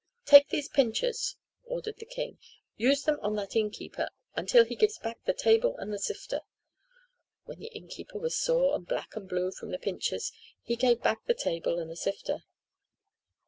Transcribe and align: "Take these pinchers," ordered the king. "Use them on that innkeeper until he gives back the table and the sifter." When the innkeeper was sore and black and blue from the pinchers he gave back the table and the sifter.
"Take 0.25 0.49
these 0.49 0.67
pinchers," 0.67 1.35
ordered 1.63 1.97
the 1.99 2.07
king. 2.07 2.39
"Use 2.75 3.03
them 3.03 3.19
on 3.21 3.35
that 3.35 3.55
innkeeper 3.55 4.09
until 4.33 4.65
he 4.65 4.75
gives 4.75 4.97
back 4.97 5.23
the 5.25 5.31
table 5.35 5.77
and 5.77 5.93
the 5.93 5.99
sifter." 5.99 6.41
When 7.43 7.59
the 7.59 7.67
innkeeper 7.67 8.17
was 8.17 8.35
sore 8.35 8.73
and 8.73 8.87
black 8.87 9.15
and 9.15 9.29
blue 9.29 9.51
from 9.51 9.69
the 9.69 9.77
pinchers 9.77 10.31
he 10.63 10.75
gave 10.75 11.03
back 11.03 11.25
the 11.25 11.35
table 11.35 11.77
and 11.77 11.91
the 11.91 11.95
sifter. 11.95 12.45